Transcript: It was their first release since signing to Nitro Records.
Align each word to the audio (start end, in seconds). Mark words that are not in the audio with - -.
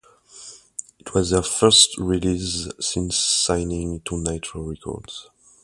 It 0.97 1.13
was 1.13 1.29
their 1.29 1.43
first 1.43 1.95
release 1.99 2.67
since 2.79 3.17
signing 3.19 3.99
to 4.05 4.17
Nitro 4.19 4.63
Records. 4.63 5.29